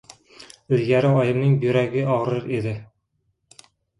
Ilgari 0.77 1.11
oyimning 1.17 1.51
buyragi 1.65 2.03
og‘rir 2.15 2.49
edi. 2.61 2.75